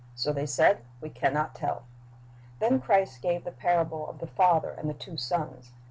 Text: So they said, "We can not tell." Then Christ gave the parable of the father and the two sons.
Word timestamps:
So 0.15 0.33
they 0.33 0.47
said, 0.47 0.83
"We 0.99 1.11
can 1.11 1.31
not 1.31 1.53
tell." 1.53 1.83
Then 2.57 2.81
Christ 2.81 3.21
gave 3.21 3.43
the 3.43 3.51
parable 3.51 4.09
of 4.09 4.17
the 4.17 4.25
father 4.25 4.71
and 4.71 4.89
the 4.89 4.95
two 4.95 5.15
sons. 5.15 5.73